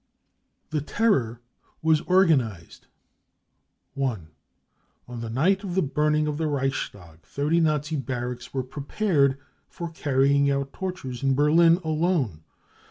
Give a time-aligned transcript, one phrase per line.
[0.71, 1.41] The Terror
[1.83, 2.87] was Organised.
[3.93, 4.29] 1.
[5.07, 9.37] On the night of the burning of the Reichstag 30 Nazi barracks were prepared
[9.69, 12.41] for carrying out tortures in Berlin alone.